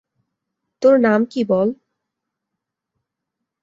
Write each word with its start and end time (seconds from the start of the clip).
তোর 0.81 0.95
নাম 0.99 1.21
কী 1.25 1.41
বল? 1.43 1.67